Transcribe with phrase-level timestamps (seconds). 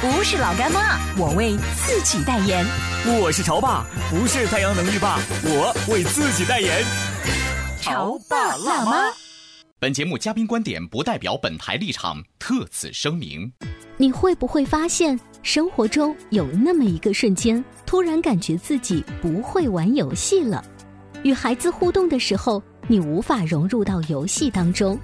[0.00, 2.64] 不是老干妈，我为自己代言。
[3.20, 6.84] 我是潮爸，不是太阳能浴霸，我为自己代言。
[7.80, 9.12] 潮爸辣妈。
[9.80, 13.52] 本节目嘉宾观点不代表本台立场，特此声明。
[13.96, 20.64] 你会不会发现，生活中有那么一个瞬间，突然感觉自己不会玩游戏了？
[21.24, 24.96] 与孩子互动的时候，你无法融入到游戏当中。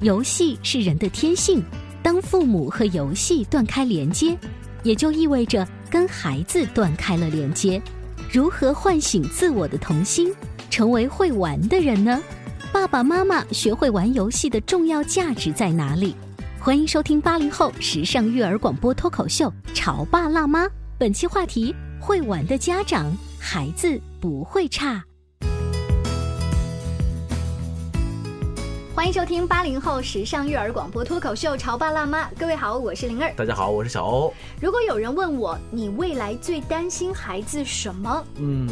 [0.00, 1.62] 游戏是人的天性，
[2.04, 4.36] 当父母和游戏断开连接，
[4.82, 7.80] 也就意味着跟孩子断开了连接。
[8.30, 10.30] 如何唤醒自我的童心，
[10.68, 12.22] 成为会玩的人呢？
[12.70, 16.14] 爸爸妈妈学会玩游戏的重要价值在哪里？
[16.60, 20.66] 欢迎收听八零后时尚育儿广播脱口秀《潮爸辣妈》，
[20.98, 25.02] 本期话题：会玩的家长，孩子不会差。
[29.04, 33.30] 欢迎收听八零后时尚育儿广播脱口秀《潮爸辣妈》，各位好，我是灵儿。
[33.36, 34.32] 大家好，我是小欧。
[34.62, 38.24] 如果有人问我，你未来最担心孩子什么？
[38.36, 38.66] 嗯，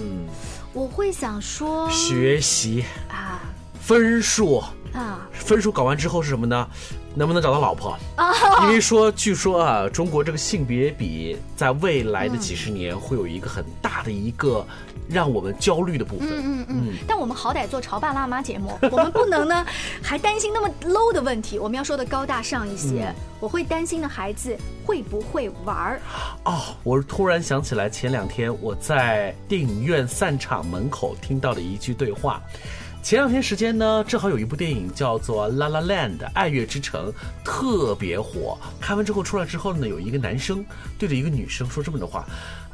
[0.72, 3.42] 我会想说学习啊
[3.78, 4.56] 分数，
[4.94, 6.67] 啊分数搞完之后是什么呢？
[7.14, 7.94] 能不能找到老婆？
[8.17, 8.33] 啊！
[8.62, 14.67] 因为说，据说啊，中国这个性别比在未来的几十年会有一个很大的一个
[15.08, 16.29] 让我们焦虑的部分。
[16.29, 19.64] 嗯嗯嗯，但我们好歹做潮爸辣妈节目， 我们不能呢
[20.02, 23.05] 还担心那么 low 的问题，我们要说的高大上一些。
[23.07, 26.01] 嗯我会担心的孩子会不会玩儿？
[26.45, 32.41] 哦，我突然想起来，前两天我在电影院散场门口听到的一句对话。
[33.02, 37.13] 前两天时间呢，正好有一部电影叫做《La La Land》爱乐之城，
[37.45, 38.57] 特别火。
[38.80, 40.64] 看完之后出来之后呢，有一个男生
[40.96, 42.24] 对着一个女生说这么的话：“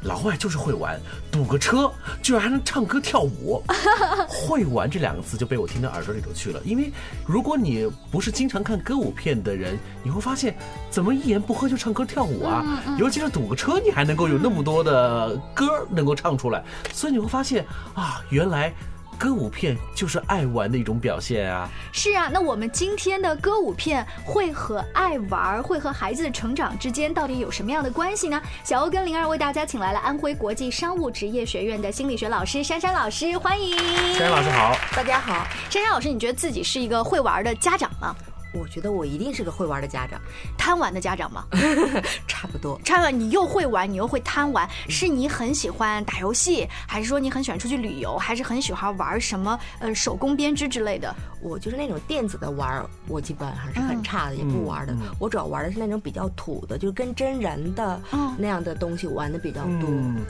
[0.03, 1.01] 老外就是会玩，
[1.31, 1.91] 堵个车
[2.21, 3.61] 居然还能唱歌跳舞。
[4.29, 6.61] ”会玩这两个字就被我听到耳朵里头去了。
[6.63, 6.91] 因为
[7.25, 10.55] 如果你不是经常看歌舞片的人，你会发现
[10.91, 12.83] 怎么一言不合就唱歌跳舞啊？
[12.99, 16.63] 尤其是堵个车，你还能够有那么多的歌能够唱出来，
[16.93, 18.71] 所以你会发现啊，原来。
[19.19, 21.69] 歌舞片就是爱玩的一种表现啊！
[21.91, 28.41] 是啊，那我们今天的歌舞片会和爱玩儿，会和孩子的成长之间到底有什么样的关系呢？
[28.63, 33.77] 小欧跟灵儿为大家请来了安徽国际商务职业学院的心理学老师珊珊老师，欢迎。
[34.13, 38.15] 珊珊老师好，大家好，珊珊老师，你觉得自己是一个会玩儿的家长吗？
[38.51, 40.19] 我觉得我一定是个会玩的家长，
[40.57, 41.45] 贪玩的家长吗？
[42.27, 42.79] 差不多。
[42.83, 51.13] 差不多，你又会玩，你又会贪玩，是你很喜欢打游戏，还是说你很喜欢出去旅游，还是很喜欢玩什么呃手工编织之类的？
[51.41, 54.95] 我就是那种电子的玩儿，我基本还是很差的，也不玩的。
[55.19, 59.87] 我主要玩的是那种比较土的，就是跟真人的嗯那样的东西玩的比较多。
[59.87, 60.25] 嗯，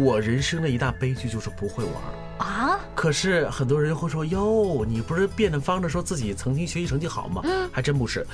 [0.00, 1.94] 我人生的一大悲剧就是不会玩。
[2.38, 8.26] 啊，可是很多人会说：“哟，你不是变着方着说自己曾经学习成绩好吗？”嗯还真不是。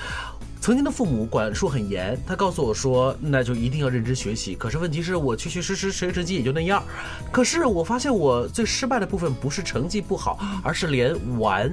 [0.61, 6.83] 曾经的父母管束很严，他告诉我说：“那就一定要认真学习。”可是问题是我确确实实学习成绩也就那样。
[7.31, 11.71] 可是我发现我最失败的部分不是成绩不好，而是连玩。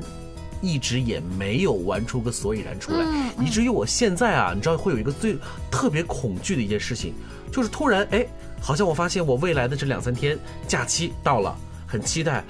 [0.65, 3.05] 一直也没有玩出个所以然出来，
[3.41, 5.37] 以至于我现在啊，你知道会有一个最
[5.73, 7.13] 特别恐惧的一件事情，
[7.51, 8.25] 就是突然哎，
[8.61, 10.39] 好像我发现我未来的这两三天
[10.69, 11.59] 假期到了，
[11.93, 12.43] 很期待，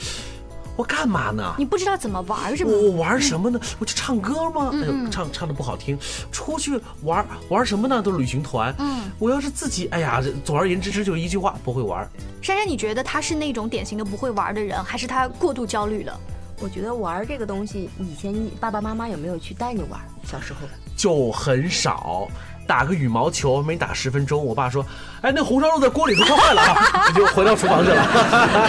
[0.76, 1.53] 我干嘛呢？
[1.58, 2.71] 你不知道怎么玩是吗？
[2.72, 3.59] 我我玩什么呢？
[3.80, 4.71] 我去唱歌吗？
[4.72, 5.98] 哎呦，唱唱的不好听。
[6.30, 8.00] 出去玩玩什么呢？
[8.00, 8.72] 都是旅行团。
[8.78, 12.09] 嗯，我要是自己，哎呀，总而言之，这就一句话，不会玩。
[12.41, 16.16] 珊珊，你觉得他是那种典型的不会玩的人，还是他过度焦虑了？
[16.60, 20.00] 我觉得玩这个东西，以前你爸爸妈妈有没有去带你玩？
[20.24, 20.60] 小时候
[20.97, 22.28] 就很少。
[22.72, 24.83] 打个羽毛球没打十分钟，我爸说
[25.21, 28.03] ：“哎，那红烧肉在锅里都烧坏了啊！”我 就回到厨房去了。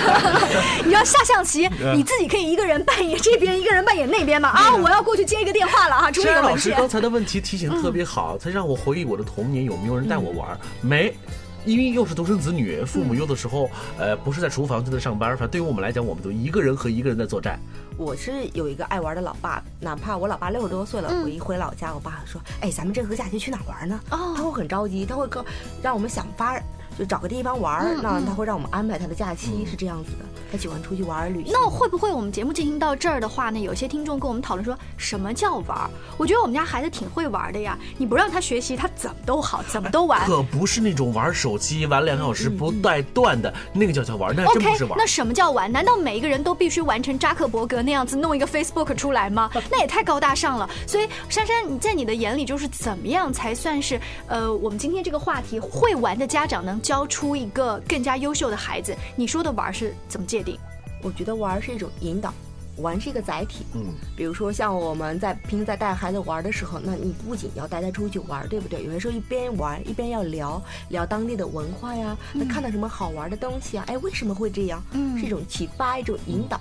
[0.83, 4.49] 你要下象棋，嗯你自己可以一个人扮演这边，一个人扮演那边嘛。
[4.49, 6.57] 啊，我要过去接一个电话了哈，出这珊珊老。
[6.57, 10.59] 师刚才的问题提醒得特别好，他让我回忆我的童年有没有人带我玩？
[10.81, 11.15] 没，
[11.65, 17.59] 因为又是独生子女，父母有的时候呃不是在厨房就在上班，反正对于我们来讲，我们都一个人和一个人在作战。
[17.97, 25.45] 我是有一个爱玩的老爸，哪怕我老爸六十多岁了，我一回老家，我爸说：“哎，咱们这个假期去哪玩呢？”哦他会很着急，他会告
[25.81, 26.63] 让我们想法儿
[26.97, 30.25] 就找个地方玩儿，那他会让我们安排他的假期是这样子的。
[30.51, 31.51] 他喜欢出去玩儿旅行。
[31.51, 33.59] 那会不会我们节目进行到这儿的话呢？
[33.59, 35.89] 有些听众跟我们讨论说什么叫玩儿？
[36.17, 40.23] 我觉得我们家孩子挺会玩的呀，你不让他学习，他怎么都好，怎么都玩。
[40.27, 44.93] 可不是那种玩手机玩两个小时不带断的，那个叫叫玩，那真不是玩。
[44.95, 45.71] 那什么叫玩？
[45.71, 49.49] 难道每一个人都必须完成扎克伯格那样子弄一个 Facebook 出来吗？
[49.71, 50.69] 那也太高大上了。
[50.85, 58.95] 所以珊珊，你在你的眼里，就是怎么样才算是呃，我们今天这个话题，会玩的家长能教出一个更加优秀的孩子？
[59.15, 60.59] 你说的玩是怎么界定？
[61.01, 62.33] 我觉得玩儿是一种引导，
[62.77, 63.65] 玩是一个载体。
[63.73, 63.85] 嗯，
[64.15, 68.83] 比如说像我们在平时在带孩子玩的时候，那你不仅要带他出去玩，对不对？
[68.83, 73.83] 有些时候一边玩一边要聊聊当地的文化呀，那看到什么好玩的东西啊？
[73.87, 74.81] 哎，为什么会这样？
[74.91, 76.59] 嗯是一种启发，一种引导。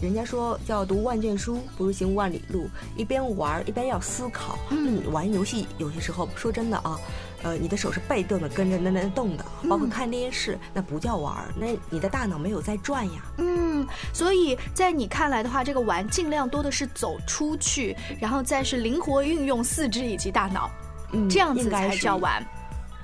[0.00, 2.68] 人家说叫读万卷书，不如行万里路。
[2.96, 4.58] 一边玩一边要思考。
[4.70, 6.98] 嗯，你玩游戏有些时候说真的啊。
[7.42, 13.22] 呃，你的手是被动的跟着那那动的，包括看电视，那不叫玩儿，那你的大脑没有在转呀。
[13.38, 20.70] 嗯，所以在你看来的话，这个玩尽量多的是走出去，然后再是灵活运用四肢以及大脑，
[21.12, 22.44] 嗯这样子才叫玩。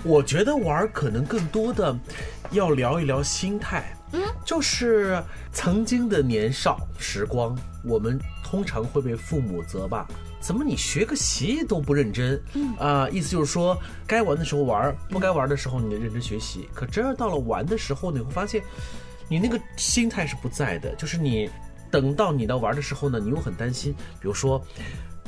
[0.03, 1.97] 我觉得玩可能更多的
[2.51, 5.23] 要聊一聊心态，嗯，就是
[5.53, 10.05] 曾经的年少时光，我们通常会被父母责骂。
[10.45, 12.39] 怎么你学个习都不认真？
[12.53, 13.75] 嗯啊、意思就是说，
[14.07, 16.69] 该玩的时候玩，不该玩的时候你得认真学习。
[16.75, 18.63] 可真要到了玩的时候，你会发现，
[19.27, 21.49] 你那个心态是不在的，就是你
[21.91, 24.63] 等到你到玩的时候呢，你又很担心，比如说。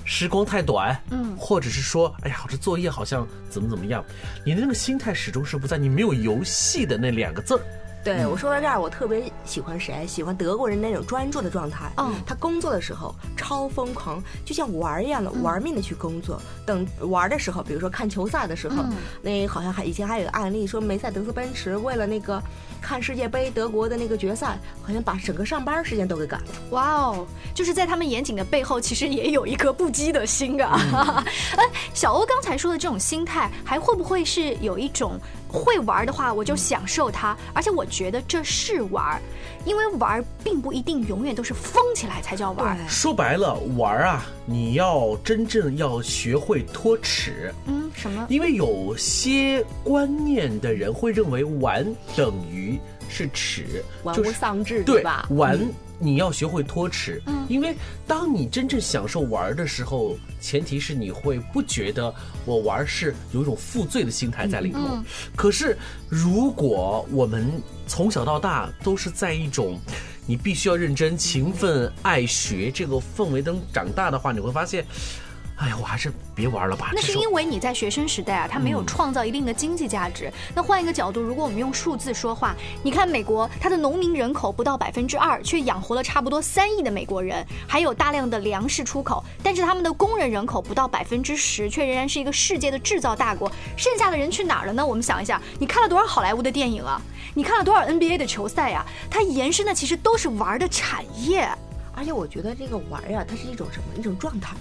[0.09, 4.05] 时光太短，嗯，或者是说，哎呀，这作业好像怎么怎么样，
[4.45, 7.61] 你的那个心态始终是不在，你没有游戏的那两个字儿。
[8.07, 10.07] 对我说到这儿，我特别喜欢谁？
[10.07, 11.91] 喜欢德国人那种专注的状态。
[11.97, 16.41] 嗯他工作的时候超疯狂，就像玩儿一样的，玩命的去工作。
[16.65, 18.85] 等玩的时候，比如说看球赛的时候，
[19.21, 22.41] 那好像还以前还有个案例说，梅赛德斯奔驰为了那个
[22.81, 26.47] 看世界杯德国的那个决赛，好像把整个上班时间都给赶了。
[26.71, 31.25] 哇哦，就是在他们严谨的背后，其实也有一颗不羁的心啊。
[31.59, 35.19] 哎、小欧刚才说的这种心态，还会不会是有一种
[35.49, 39.23] 会玩的话，我就享受它，而且我觉得这是玩儿，
[39.65, 42.79] 因为玩儿并不一定永远都是疯起来才叫玩儿。
[42.87, 48.27] 说白了，玩儿啊，你要真正要学会脱齿，嗯，什么？
[48.29, 52.79] 因为有些观念的人会认为玩等于
[53.09, 55.27] 是耻，玩是丧志，对吧？
[55.31, 55.59] 玩
[55.99, 57.75] 你要学会脱齿，因为
[58.07, 62.15] 当你真正享受玩的时候，前提是你会不觉得
[62.45, 64.81] 我玩是有一种负罪的心态在里头。
[65.35, 65.77] 可是
[66.09, 67.51] 如果我们
[67.87, 69.79] 从小到大都是在一种
[70.27, 74.85] 你必须要认真、勤奋、爱学这个氛围中长大的话，你会发现。
[75.57, 76.91] 哎呀，我还是别玩了吧。
[76.93, 80.31] 那是因为你在学生时代啊，它没有创造一定的经济价值。
[80.55, 89.25] 那换一个角度，如果我们用数字说话，你看美国，它的农民人口不到百分之二，却养活了差不多三亿的美国人，还有大量的粮食出口。
[89.43, 93.51] 但是他们的工人人口不到百分之十，却仍然是一个世界的制造大国。
[93.79, 94.85] 剩下的人去哪儿了呢？
[94.85, 97.01] 我们想一下，你看了多少好莱坞的电影啊？
[97.33, 98.85] 你看了多少 NBA 的球赛啊？
[99.11, 101.49] 它延伸的其实都是玩的产业。
[101.95, 103.99] 而且我觉得这个玩儿呀、它是一种什么？
[103.99, 104.55] 一种状态。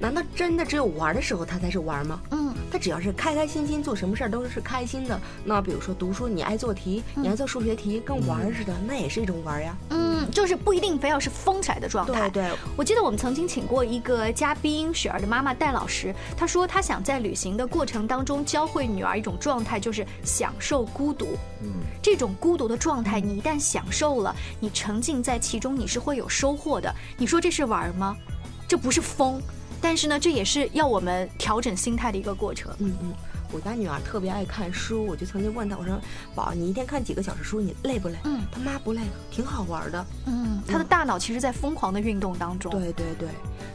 [0.00, 2.18] 难道真的只有玩儿的时候他才是玩儿吗？
[2.30, 5.20] 嗯，他只要是开开心心做什么事儿都是开心的。
[5.44, 9.76] 那比如说读书，你爱做题，你爱做数学题，跟玩儿似的，那也是一种玩儿呀。
[9.90, 12.30] 嗯，就是不一定非要是疯起来的状态。
[12.30, 21.36] 对对，我记得我们曾经请过一个嘉宾，雪儿的妈妈戴老师，她说她想在旅行的过程当中教会女儿一种状态，就是享受孤独。
[21.62, 21.68] 嗯，
[22.00, 26.90] 这种孤独的状态，你一旦享受了，你沉浸在其中，你是会有收获的。
[27.18, 28.16] 你说这是玩吗？
[28.66, 29.42] 这不是疯，
[29.80, 32.72] 但是呢，这也是要我们调整心态的一个过程。
[32.78, 33.12] 嗯嗯。
[33.52, 36.00] 我家女儿特别爱看书，我就曾经问她，我说
[36.36, 37.60] ：“宝，你一天看几个小时书？
[37.60, 40.06] 你累不累？”嗯，她妈不累，挺好玩的。
[40.26, 42.70] 嗯，她的大脑其实在疯狂的运动当中。
[42.70, 43.28] 对对对，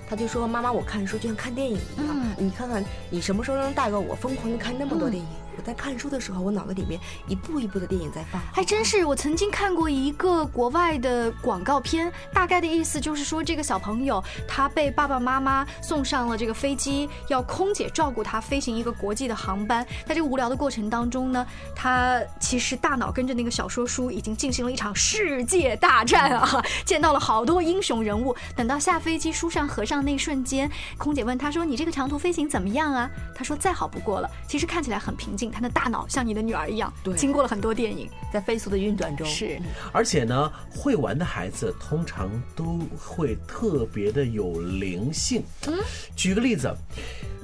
[0.08, 2.08] 她就说：“妈妈，我看书就像看电影一样。
[2.10, 5.28] 嗯你看看，你什么时候能带个我疯狂的看那么多电影？
[5.58, 8.42] 我在看书的时候，我脑子里面一部一部的电影在放。
[8.54, 19.86] 还真是，我曾经看过一个国外的广告片，大概的意思就是说，这个小朋友他被爸爸妈妈送上了这个飞机，要空姐照顾他飞行一个国际的航班。
[20.06, 21.46] 在这个无聊的过程当中呢，
[21.76, 28.36] 他其实大脑跟着那个小说书已经进行了一场世界大战啊，见到了好多英雄人物。
[28.56, 35.45] 等到下飞机，书上合上那一瞬间，空姐问他说：“你这个长途飞行怎么样啊？”他说：“再好不过了。”其实看起来很平静。
[35.46, 38.10] 性，他的大脑像你的女儿一样，经过了很多电影。
[38.34, 39.58] 在飞速的运转中，是，
[39.94, 45.42] 而且呢，会玩的孩子通常都会特别的有灵性。
[45.68, 45.80] 嗯，
[46.18, 46.70] 举个例子，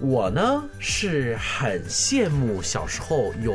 [0.01, 3.53] 我呢是很羡慕小时候有。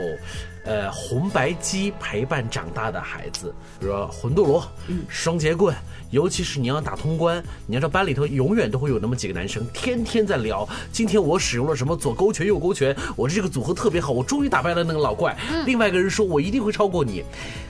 [0.67, 4.69] 呃，红白机陪伴长大的孩子，比如说魂斗罗、
[5.09, 5.75] 双截棍，
[6.11, 15.37] 尤其是你要打通关，你要知道班里头永远都会有那么几个男生，天天在聊，今天我使用了什么左勾拳右勾拳，我这个组合特别好，我终于打败了那个老怪。
[15.65, 17.23] 另外一个人说，我一定会超过你。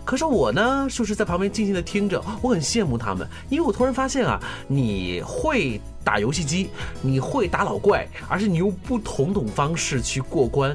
[0.02, 6.70] 可是我呢，就是在旁边静静的听着，我很羡慕他们，因为我突然发现啊，你会打游戏机，
[7.02, 10.74] 你会打老怪，而且你用不同种方式去过关。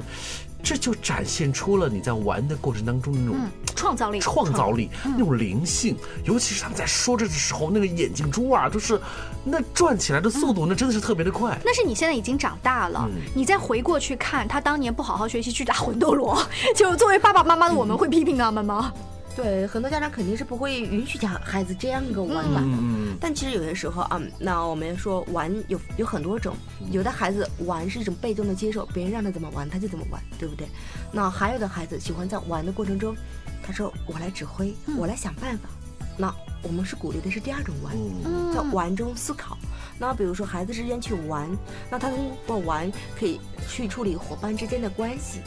[0.62, 3.36] 这就展现出了你在玩的过程当中那种
[3.74, 9.00] 创造力、创造力那种灵性，尤其是他们在说着的时候，那个眼睛珠啊，就是
[9.44, 11.58] 那转起来的速度，那真的是特别的快。
[11.64, 16.40] 那是你现在已经长大了，你再回过去看他当年不好好学习去打魂斗罗，
[16.76, 18.92] 就作为爸爸妈妈的我们会批评他们吗？
[19.34, 22.78] 对，很多家长肯定是不会允许家孩子这样一个玩法的。
[23.20, 26.54] 但其实有些时候啊，那我们说玩有有很多种，
[26.90, 30.66] 有的孩子玩是一种被动的接受，别人让他怎么玩他就怎么玩，对不对？
[31.10, 33.16] 那还有的孩子喜欢在玩的过程中，
[33.62, 35.68] 他说我来指挥，我来想办法。
[36.18, 37.96] 那我们是鼓励的是第二种玩，
[38.52, 39.56] 在玩中思考。
[39.98, 41.48] 那比如说孩子之间去玩，
[41.90, 45.40] 那他通过玩可以去处理伙伴之间的关系。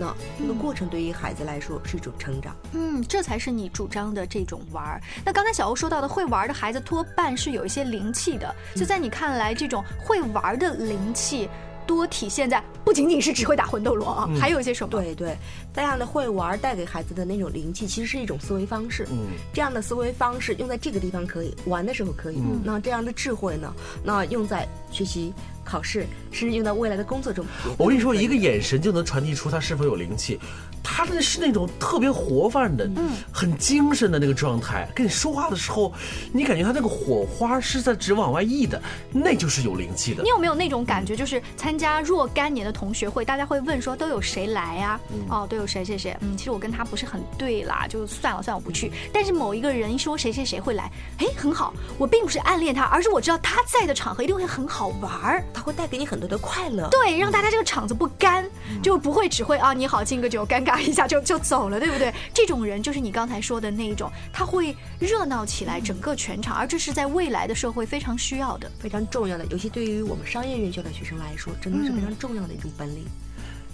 [0.00, 4.98] 那这个过程对于孩子来说是一种成长，嗯，这才是你主张的这种玩儿。
[5.22, 11.50] 那刚才小欧说到的会玩的孩子多半是有一些灵气的，就在你看来，这种会玩的灵气
[11.90, 14.90] 多体现在不仅仅是只会打魂斗罗啊，还有一些什么？
[14.90, 15.36] 对对，
[15.74, 19.08] 这样的会玩带给孩子的那种灵气，其实是一种思维方式。
[19.10, 25.34] 嗯，这样的思维方式用在这个地方可以玩的时候可以，嗯那这样的智慧呢，那用在学习。
[25.62, 27.46] 考试甚至用到未来的工作中。
[27.78, 30.40] 我跟你说，一个眼神就能传递出他是否有灵气。
[30.82, 34.88] 他的是那种特别活泛的，嗯，很精神的那个状态。
[34.94, 35.92] 跟你说话的时候，
[36.32, 38.80] 你感觉他那个火花是在直往外溢的，
[39.12, 40.22] 那就是有灵气的。
[40.22, 41.16] 你有没有那种感觉？
[41.16, 45.00] 就是参加若干年的同学会，大家会问说都有谁来呀？
[45.28, 46.16] 哦，都有谁谁谁。
[46.20, 48.90] 嗯，其实我跟他不是很对啦，就算了算了，我不去。
[49.12, 51.74] 但是某一个人说谁谁谁会来，哎，很好。
[51.98, 56.88] 我并不是暗恋他，而是我知道他在的场合一定会很好玩儿，他会带给你很多的快乐。
[56.90, 58.44] 对，让大家这个场子不干，
[58.82, 60.69] 就不会只会啊你好敬个酒，尴尬。
[60.70, 62.14] 打一下就就走了，对不对？
[62.32, 69.44] 这种人就是你刚才说的那一种，他会热闹起来整个全场，而这是在未来的社会非常需要的、非常重要的。
[69.46, 73.04] 尤其对于我们商业院校的学生来说，真的是非常重要的一种本领。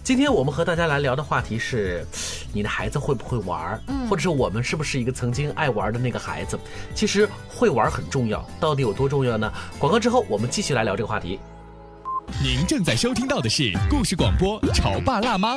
[0.03, 2.03] 今天我们和大家来聊的话题是：
[2.51, 3.79] 你的孩子会不会玩？
[3.89, 6.59] 嗯，或者是我们是不是一个曾经爱玩的那个孩子？
[6.95, 9.53] 其实会玩很重要，到底有多重要呢？
[9.79, 11.39] 广告之后，我们继续来聊这个话题。
[12.43, 15.57] 您正在收听到的是故事广播《潮爸辣妈》。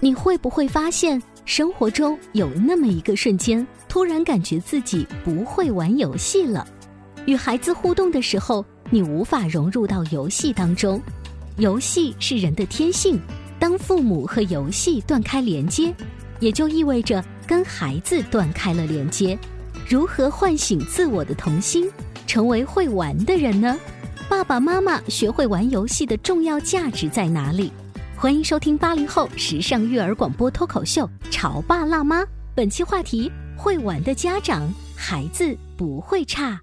[0.00, 3.66] 你会不会发现，生活中有那么一个瞬间？
[3.88, 6.66] 突然感觉自己不会玩游戏了，
[7.24, 11.00] 与孩子互动的时候，你无法融入到游戏当中。
[11.56, 13.18] 游戏是人的天性，
[13.58, 15.94] 当父母和游戏断开连接，
[16.40, 19.38] 也就意味着跟孩子断开了连接。
[19.88, 21.90] 如何唤醒自我的童心，
[22.26, 23.78] 成为会玩的人呢？
[24.28, 27.72] 爸爸妈妈学会玩游戏的重要价值在哪里？
[28.18, 32.22] 欢迎收听八零后时尚育儿广播脱口秀《潮爸辣妈》，
[32.54, 33.30] 本期话题。
[33.58, 36.58] 会玩的家长，孩子不会差。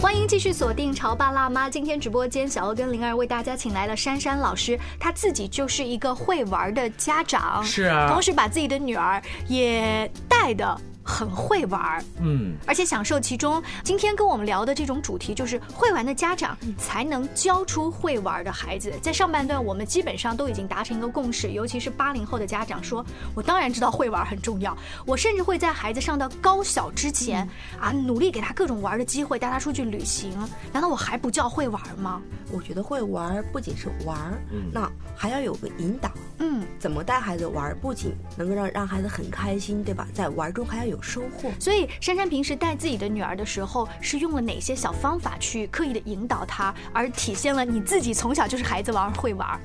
[0.00, 1.70] 欢迎继续锁定潮爸辣妈。
[1.70, 10.80] 今天直播间，小欧跟灵儿为大家请来了珊珊老师，她自己就是一个会玩的家长，是啊，同时把自己的女儿也带的。
[11.10, 13.60] 很会玩儿，嗯，而且享受其中。
[13.82, 18.92] 今天跟我们聊的这种主题就是会玩的家长才能教出会玩的孩子。
[19.02, 27.46] 在上半段，我们基本上都已经达成一个共识，尤其是八零后的家长说，我当然知道会玩很重要，我甚至会在孩子上到高小之前
[27.80, 30.30] 啊，努力给他各种玩的机会，带他出去旅行。
[30.72, 32.22] 难道我还不叫会玩吗？
[32.52, 34.40] 我觉得会玩儿不仅是玩儿，
[34.72, 36.10] 那还要有个引导。
[36.38, 40.06] 嗯，怎么带孩子玩儿，不仅能够让让孩子很开心，对吧？
[40.14, 41.50] 在玩儿中还要有收获。
[41.58, 49.60] 所以珊珊平时带自己的女儿的时候，是用了哪些小方法去刻意的引导她，而体现了你自己从小就是孩子玩儿会玩儿？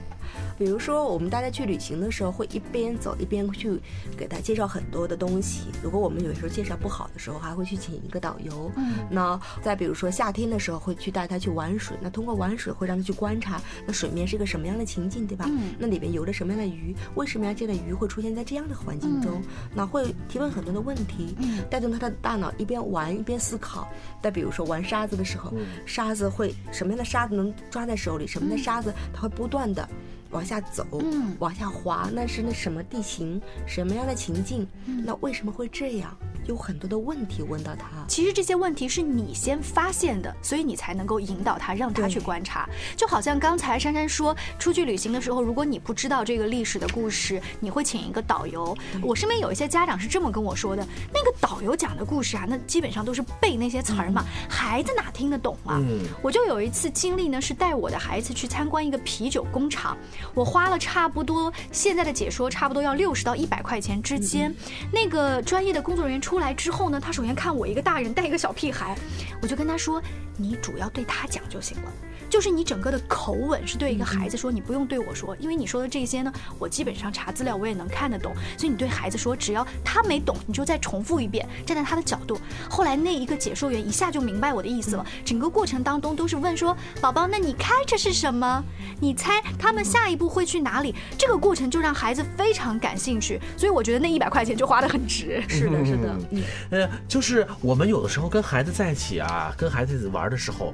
[0.57, 3.79] 比如说，我们大家去旅行的时候，会一边走一边去
[4.17, 5.67] 给他介绍很多的东西。
[5.83, 8.71] 如果我们有时候介绍不好的时候，还会去请一个导游。
[8.77, 11.97] 嗯，那再比如说夏天的时候，会去带他去玩水。
[12.01, 15.45] 那通过玩水，会让他去观察那水面是一个什么样的情境，对吧？
[15.49, 16.95] 嗯那里边游着什么样的鱼？
[17.15, 19.41] 为什么样这样的鱼会出现在这样的环境中？
[19.73, 23.87] 那会提问很多的问题，嗯带动他的大脑一边玩一边思考。
[24.21, 25.53] 再比如说玩沙子的时候，
[25.85, 28.25] 沙子会什么样的沙子能抓在手里？
[28.25, 29.87] 什么样的沙子它会不断的。
[30.35, 34.67] 往下走，嗯往下滑，那是那什么地形，什么样的情境？
[34.85, 36.15] 那为什么会这样？
[36.47, 37.85] 有很多的问题问到他。
[38.07, 42.67] 其实这些问题是你先发现的，所以你才能够引导他，让他去观察。
[42.95, 48.75] 就好像刚才珊珊说，出去旅行的时候，如果你不知道这个历史的故事，你会请一个导游。
[49.01, 55.79] 我身边有一些家长是这么跟我说的：那个导游讲的故事啊，那基本上都是背那些词儿嘛，孩子哪听得懂啊？
[55.81, 59.97] 嗯我就有一次经历呢，是带我的孩子去参观一个啤酒工厂，
[60.33, 64.53] 我花了差不多现在的解说差不多要六十到一百块钱之间。
[64.91, 68.93] 那个专业的工作人员出出来之后呢，他首先看我一个大人带一个小屁孩，
[69.41, 70.03] 我就跟他说
[70.35, 71.89] ：“你主要对他讲就行了。”
[72.29, 82.39] 就是你整个的口吻是对一个孩子说，你不用对我说，因为你说的这些呢，我基本上查资料我也能看得懂，所以你对孩子说，只要他没懂，你就再重复一遍，站在他的角度。
[82.69, 88.63] 后来那一个解说员一下就明白我的意思了，整个过程当中都是问说，宝宝，那你开这是什么？
[88.99, 90.93] 你猜他们下一步会去哪里？
[91.17, 95.43] 这个过程就让孩子非常感兴趣，所以我觉得那一百块钱就花得很值。
[95.47, 100.73] 是的，是的，嗯，呃，就是我们有的时候跟孩子在一起啊，跟孩子玩的时候，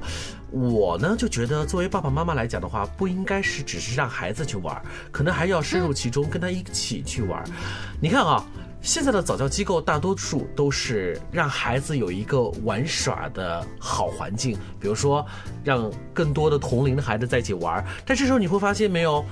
[0.51, 4.79] 我呢就觉得，作为爸爸妈妈来讲的话，不应该是只是让孩子去玩，
[5.11, 7.43] 可能还要深入其中，跟他一起去玩。
[7.99, 8.45] 你看啊。
[8.83, 15.23] 现在的早教机构大多数都是让孩子有一个玩耍的好环境，比如说
[15.63, 17.85] 让更多的同龄的孩子在一起玩。
[18.07, 19.23] 但这时候你会发现没有，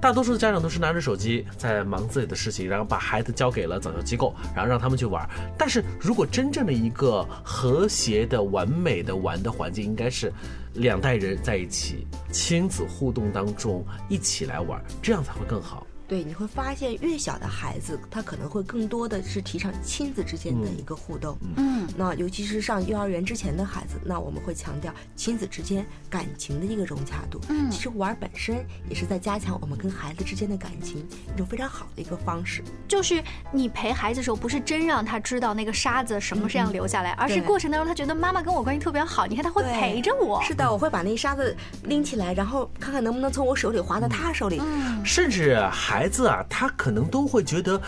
[0.00, 5.28] 大多数的家长都是拿着手机在忙自己的事情，然后把孩子交给了早教机构，然后让他们去玩。
[5.58, 10.32] 但是如果真正的一个和谐的、完美的玩的环境，应该是
[10.74, 15.86] 两代人在一起，亲子互动当中一起来玩，这样才会更好。
[16.12, 21.38] 对，你会发现越小的孩子，他可能会更多的是提倡亲子之间的一个互动。
[21.56, 27.40] 嗯，那尤其是上幼儿园之前的孩子，那我们会强调亲子之间感情的一个融洽度。
[27.48, 30.98] 嗯其实玩本身也是在加强我们跟孩子之间的感情，
[31.34, 32.62] 一种非常好的一个方式。
[32.86, 40.42] 就是你陪孩子的时候，不是真让他知道那个沙子什么是样留下来，而是过程当中他觉得妈妈跟我关系特别好，你看他会陪着我。
[40.42, 44.60] 是的，我会把那沙子拎起来，然后看看能不能从我手里滑到他手里。
[44.62, 45.58] 嗯甚至
[46.02, 47.80] 孩子啊，他可能都会觉得。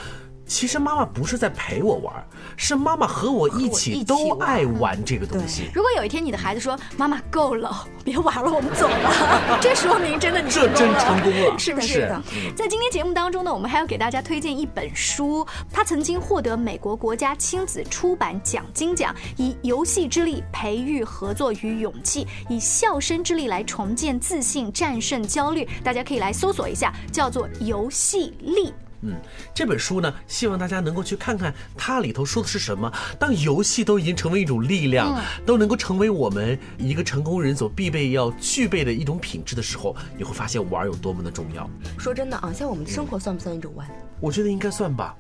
[0.47, 2.13] 其实妈妈不是在陪我玩，
[2.57, 5.71] 是妈妈和我一起起都爱玩这个东西。
[5.75, 9.59] 如果有一天你的孩子说：“妈妈够了，别玩了，我们走了。
[9.61, 11.87] ”这说明真的你这真成功了是不是？
[11.89, 12.23] 是的
[12.55, 25.67] 在今天节目当中呢，我们还要给大家推荐一本书，它曾经获得美国国家亲子出版奖金奖，以游戏之力培育合作与勇气，以笑声之力来重建自信，战胜焦虑。
[25.83, 28.69] 大家可以来搜索一下，叫做《游戏力》。
[29.05, 29.15] 嗯，
[29.55, 32.91] 这本书呢，希望大家能够去看看它里头说的是什么。
[33.19, 41.69] 当游戏都已经成为一种力量，都能够成为我们一个成功人所必备要具备的一种品质的时候，你会发现玩有多么的重要。
[41.99, 43.87] 说真的啊，像我们的生活算不算一种玩？
[44.21, 45.15] 我觉得应该算吧。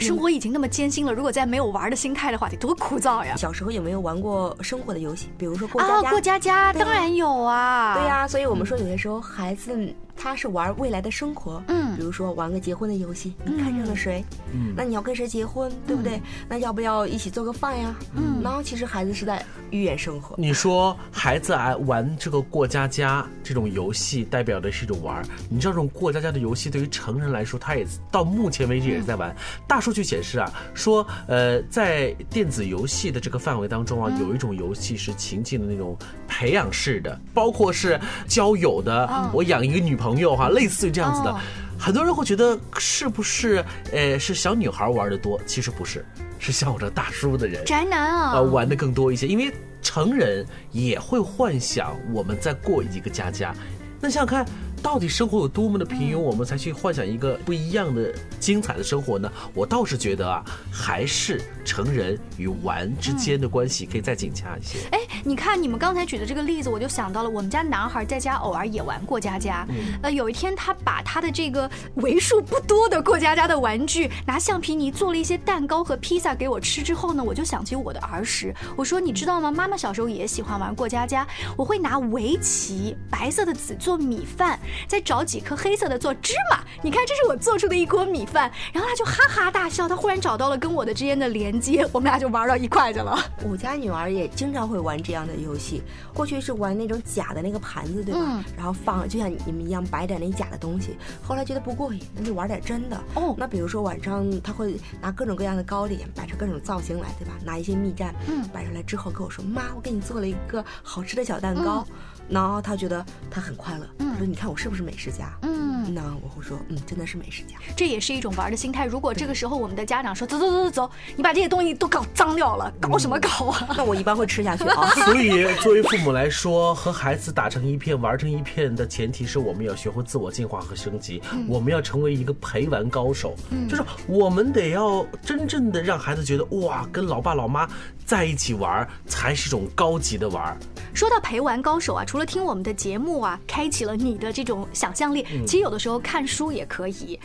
[0.00, 3.34] 生活已经那么艰辛了，如果再没有玩的心态的话，得多枯燥呀！
[3.36, 5.28] 小时候有没有玩过生活的游戏？
[5.36, 6.10] 比如说过家啊，家。
[6.10, 7.94] 过家家当然有啊。
[7.98, 14.24] 对呀、所以我们说有些时候孩子他是玩未来的生活，嗯比如说玩个结婚的游戏，你看上了谁？
[14.52, 16.20] 嗯那你要跟谁结婚，对不对？
[16.48, 17.94] 那要不要一起做个饭呀？
[18.16, 20.34] 嗯然后其实孩子是在预演生活。
[20.38, 25.24] 你说孩子啊玩这个过家家这种游戏，代表的是一种玩。
[25.48, 29.34] 你知道这种过家家的游戏对于成人来说，他也到目前为止也是在玩。
[29.66, 41.30] 大数据显示啊，说呃在电子游戏的这个范围当中啊，有一种游戏是情境的那种培养式的，包括是交友的，我养一个女朋友哈、类似于这样子的。
[41.30, 41.40] 哦
[41.80, 45.40] 很多人会觉得是不是呃是小女孩玩的多？
[45.46, 46.04] 其实不是，
[46.36, 53.54] 是像我这大叔的人宅男啊，呃玩的更多一些，因为成人也会幻想我们在过一个家家。
[54.00, 54.44] 那想想看，
[54.82, 59.30] 到底生活有多么的平庸，我们才去幻想一个不一样的精彩的生活呢？
[59.54, 64.78] 我倒是觉得啊，还是成人与玩之间的关系可以再紧洽一些。
[64.90, 69.66] 哎，你看你们刚才举的这个例子，我就想到了我们家男孩在家偶尔也玩过家家。
[70.02, 78.54] 呃，有一天他把他的这个为数不多的过家家的玩具，拿橡皮泥做了一些蛋糕和披萨给我吃之后呢，我就想起我的儿时。
[78.74, 79.52] 我说你知道吗？
[79.52, 81.26] 妈妈小时候也喜欢玩过家家，
[81.58, 86.60] 我会拿围棋白色的籽做米饭，再找几颗黑色的做芝麻。
[86.80, 88.50] 你看，这是我做出的一锅米饭。
[88.72, 93.14] 然后他就哈哈大笑，他忽然找到了跟我的之间的连接，我们俩就玩到一块去了。
[93.46, 95.82] 我家女儿也经常会玩这样的游戏，
[96.14, 98.20] 过去是玩那种假的那个盘子，对吧？
[98.22, 102.96] 嗯然后放就像你们一样摆点那假的东西，后来觉得不过瘾，那就玩点真的。
[103.14, 107.32] 哦那比如说晚上他会拿各种各样的糕点摆出各种造型来，对吧？
[107.44, 111.86] 拿一些蜜饯，嗯摆出来之后跟我说：“妈，我给你做了一个好吃的小蛋糕。
[112.28, 117.56] 然后他觉得他很快乐，嗯他说：“你看我是不是美食家？”嗯，那我会说：“嗯，真的是美食家。
[117.76, 118.86] 这也是一种玩的心态。
[118.86, 123.68] 如果这个时候我们的家长说走走走走走，你把这些东西都搞脏掉了，搞什么搞啊？
[123.76, 124.90] 那我一般会吃下去啊。
[125.04, 133.34] 所以，作为父母来说，和孩子打成一片、玩成一片的前提是我们要学会自我进化和升级，我们要成为一个陪玩高手。
[133.68, 137.68] 就是我们得要真正的让孩子觉得，哇，跟老爸老妈
[138.04, 140.56] 在一起玩才是一种高级的玩。
[140.94, 147.18] 说到陪玩高手啊，除了听我们的节目啊，开启了你的这种想象力，其实有的时候看书也可以。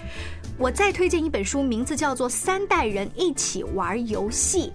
[0.58, 4.72] 我再推荐一本书，名字叫做《三代人一起玩游戏》。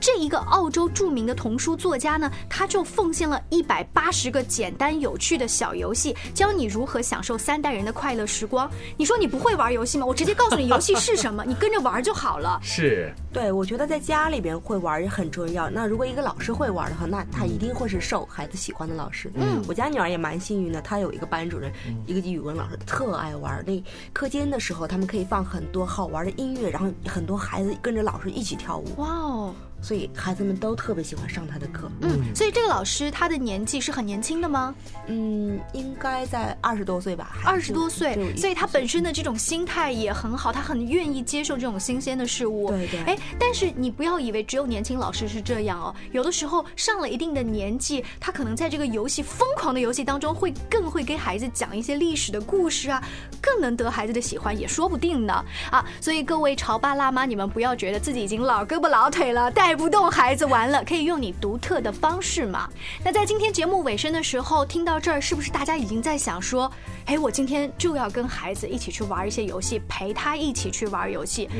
[0.00, 8.70] 这一个澳洲著名的童书作家呢，他就奉献了一百八十个简单有趣的小游戏，教你如何享受三代人的快乐时光。
[8.96, 10.06] 你说你不会玩游戏吗？
[10.06, 12.60] 我直接告诉你游戏是什么， 你跟着玩就好了。
[12.62, 15.68] 是，对，我觉得在家里边会玩也很重要。
[15.70, 19.30] 那如果一个老师会玩的话，那他一定会是受孩子喜欢的老师。
[19.34, 21.72] 嗯，我家女儿也蛮幸运的，她有一个班主任，
[22.06, 23.64] 一个语文老师，特爱玩。
[23.66, 23.82] 那
[24.12, 31.90] 课间的时候，他们可以放很多好玩的音乐，然后很多孩子跟着老师一起跳舞，哇哦，所以孩子们都特别喜欢上他的课。
[32.00, 34.74] 嗯，所以这个老师他的年纪是很年轻的吗？
[35.06, 42.68] 嗯，应该在二十多岁吧，二十多岁所以他本身的这种心态也很好，他很愿意接受这种新鲜的事物。
[42.70, 53.02] 对对哎，但是你不要以为只有年轻老师是这样哦，有的时候上了一定的年纪，他可能在这个游戏疯狂的游戏当中，会更会给孩子讲一些历史的故事啊，
[53.40, 55.44] 更能得孩子的喜欢，也说不定呢。
[55.70, 62.70] 啊，所以各位潮爸辣妈，你们不要觉得自己已经老胳膊老腿了，带不动孩子玩了，可以用你独特的方式嘛。
[63.04, 66.70] 那在今天节目尾声的时候，听到这儿，是不是大家已经在想说，
[67.06, 71.50] 哎，我今天就要跟孩子一起去玩一些游戏，陪他一起去玩游戏。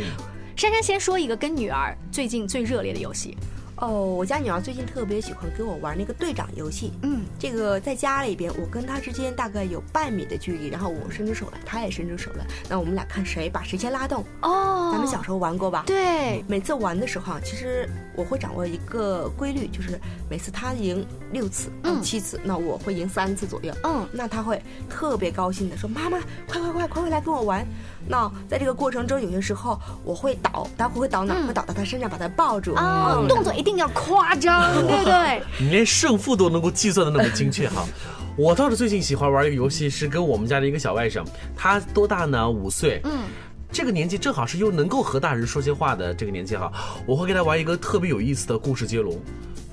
[0.55, 3.37] 珊珊先说一个跟女儿最近最热烈的游戏。
[3.79, 6.93] 哦，我家女儿最近特别喜欢跟我玩那个队长游戏。
[7.03, 14.25] 嗯，这个在家里边，我跟她之间大概有半米的距离，然后我伸出手来，她也伸出手来，那我们俩看谁把谁先拉动。
[14.43, 15.85] 哦咱们小时候玩过吧？。
[15.87, 23.75] 对，每次玩的时候啊，其实我会掌握一个规律，就是每次她赢六次、嗯七次，那我会赢三次左右。
[23.85, 27.67] 嗯那她会特别高兴的说：“妈妈，快快快，快快来跟我玩！”
[28.09, 32.75] 那在这个过程中，有些时候我会倒，待会会倒哪会倒到他身上，把他抱住。
[32.75, 35.42] 哦，动作一定要夸张， 对不对？
[35.59, 37.85] 你连胜负都能够计算的那么精确哈。
[38.37, 41.25] 我倒是最近喜欢玩一个游戏，是跟我们家的一个小外甥，
[41.57, 42.49] 他多大呢？
[42.49, 43.01] 五岁。
[43.05, 43.25] 嗯。
[43.73, 46.73] 这个年纪正好是又能够和大人说些话的这个年纪哈，
[47.05, 49.21] 我会跟他玩一个特别有意思的故事接龙。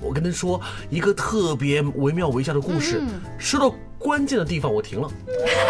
[0.00, 3.00] 我跟他说一个特别惟妙惟肖的故事，
[3.38, 5.08] 说到关键的地方我停了，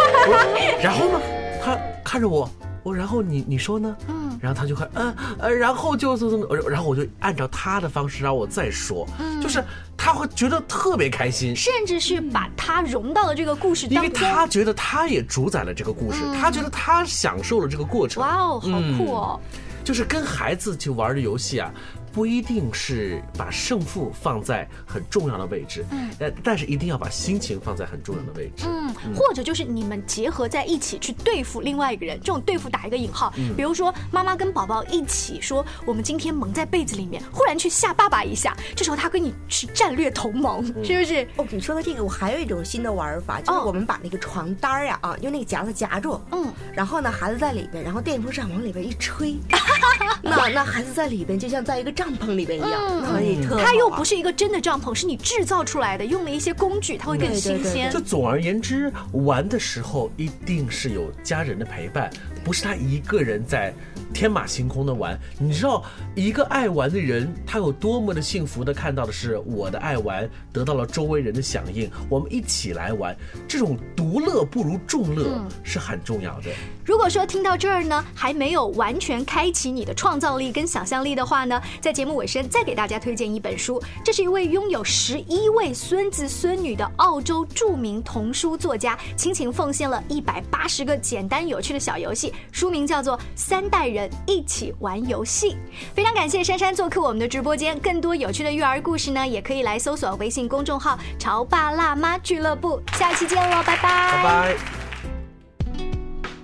[0.82, 1.20] 然后呢，
[1.64, 2.48] 他看着我，
[2.82, 3.96] 我然后你你说呢？
[4.08, 9.06] 嗯，然后他就看，嗯呃，然后就就就，然后我就按照他的方式让我再说，
[9.42, 9.64] 就是
[9.96, 14.14] 他会觉得特别开心，甚至是把他融到了这个故事当中因为。
[14.14, 18.22] 他觉得他也主宰了这个故事，他觉得他享受了这个过程。
[18.22, 19.40] 哇哦，好酷哦！
[19.82, 21.70] 就是跟孩子去玩的游戏啊，
[22.14, 28.66] 不一定是把胜负放在很重要的位置，嗯，呃，但是一定要把心情放在很重要的位置。
[28.68, 33.52] 嗯，或者就是你们结合在一起去对付另外一个人，这种对付打一个引号，嗯。
[33.56, 41.26] 比如说妈妈跟宝宝一起说，我们今天蒙在被子里面，忽然去吓爸爸一下，这时候他跟你是战略同盟，是不是？
[41.36, 43.64] 哦，你说的这个，我还有一种新的玩法，就是哦。
[43.64, 49.36] 我们把那个床单儿呀啊，用那个夹子夹住，嗯，然后呢，孩子在里边，然后电风扇往里边一吹，
[50.22, 57.98] 那那孩子在里边就像在一个帐帐篷里边一样，嗯可以特它又不是一个真的帐篷，是你制造出来的，用了一些工具，它会更新鲜就。
[57.98, 62.10] 总而言之，玩的时候一定是有家人的陪伴，
[62.44, 63.72] 不是他一个人在
[64.12, 65.18] 天马行空的玩。
[65.38, 65.82] 你知道，
[66.14, 73.16] 一个爱玩的人，他有多么的幸福的看到的是我的爱玩得到了周围人的响应，我们一起来玩，
[73.48, 76.50] 这种独乐不如众乐是很重要的。
[76.84, 83.82] 如果说听到这儿呢，还没有完全开启你的创造力跟想象力的话呢，在节目尾声再给大家推荐一本书。
[84.04, 95.52] 这是一位拥有十一位孙子孙女的澳洲著名童书作家，倾情奉献了一百八十个简单有趣的小游戏，书名叫做《三代人一起玩游戏》。
[95.94, 102.80] 非常感谢珊珊做客我们的直播间，更多有趣的育儿故事呢，也可以来搜索微信公众号“潮爸辣妈俱乐部”。
[102.98, 103.82] 下期见喽，拜拜。
[103.82, 104.93] 拜拜。